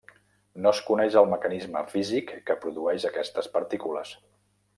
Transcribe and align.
No 0.65 0.69
es 0.75 0.79
coneix 0.87 1.17
el 1.21 1.29
mecanisme 1.33 1.83
físic 1.91 2.33
que 2.49 2.57
produïx 2.65 3.07
aquestes 3.11 3.53
partícules. 3.61 4.17